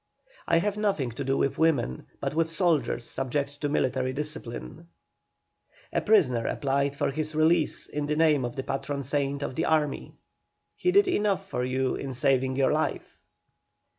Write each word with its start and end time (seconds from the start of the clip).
"I 0.47 0.57
have 0.57 0.77
nothing 0.77 1.11
to 1.11 1.23
do 1.23 1.37
with 1.37 1.59
women, 1.59 2.07
but 2.19 2.33
with 2.33 2.51
soldiers 2.51 3.03
subject 3.03 3.61
to 3.61 3.69
military 3.69 4.13
discipline." 4.13 4.87
A 5.93 6.01
prisoner 6.01 6.47
applied 6.47 6.95
for 6.95 7.11
his 7.11 7.35
release 7.35 7.85
in 7.85 8.07
the 8.07 8.15
name 8.15 8.43
of 8.43 8.55
the 8.55 8.63
patron 8.63 9.03
saint 9.03 9.43
of 9.43 9.53
the 9.53 9.65
army. 9.65 10.15
"He 10.75 10.91
did 10.91 11.07
enough 11.07 11.47
for 11.47 11.63
you 11.63 11.93
in 11.93 12.13
saving 12.13 12.55
your 12.55 12.71
life." 12.71 13.19